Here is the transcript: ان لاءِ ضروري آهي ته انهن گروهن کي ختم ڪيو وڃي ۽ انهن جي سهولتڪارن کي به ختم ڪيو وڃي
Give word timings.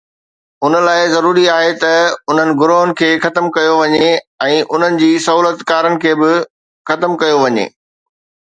ان 0.67 0.73
لاءِ 0.85 1.01
ضروري 1.15 1.45
آهي 1.57 1.73
ته 1.81 1.93
انهن 2.29 2.49
گروهن 2.61 2.91
کي 3.01 3.09
ختم 3.25 3.45
ڪيو 3.57 3.75
وڃي 3.81 4.01
۽ 4.47 4.57
انهن 4.73 4.99
جي 5.03 5.11
سهولتڪارن 5.27 6.01
کي 6.07 6.11
به 6.23 6.33
ختم 6.91 7.17
ڪيو 7.25 7.37
وڃي 7.47 7.71